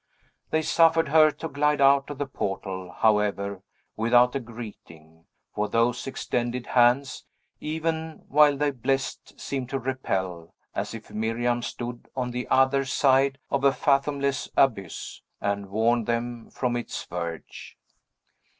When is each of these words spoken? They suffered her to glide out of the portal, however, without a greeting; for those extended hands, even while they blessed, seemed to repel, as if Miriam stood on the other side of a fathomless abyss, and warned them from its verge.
They 0.49 0.63
suffered 0.63 1.09
her 1.09 1.29
to 1.29 1.47
glide 1.47 1.79
out 1.79 2.09
of 2.09 2.17
the 2.17 2.25
portal, 2.25 2.89
however, 2.91 3.61
without 3.95 4.33
a 4.35 4.39
greeting; 4.39 5.25
for 5.53 5.69
those 5.69 6.07
extended 6.07 6.65
hands, 6.65 7.23
even 7.59 8.23
while 8.27 8.57
they 8.57 8.71
blessed, 8.71 9.39
seemed 9.39 9.69
to 9.69 9.77
repel, 9.77 10.55
as 10.73 10.95
if 10.95 11.11
Miriam 11.11 11.61
stood 11.61 12.07
on 12.15 12.31
the 12.31 12.47
other 12.49 12.83
side 12.83 13.37
of 13.51 13.63
a 13.63 13.71
fathomless 13.71 14.49
abyss, 14.57 15.21
and 15.39 15.69
warned 15.69 16.07
them 16.07 16.49
from 16.49 16.75
its 16.75 17.05
verge. 17.05 17.77